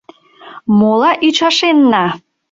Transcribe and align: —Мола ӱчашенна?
—Мола 0.77 1.11
ӱчашенна? 1.27 2.05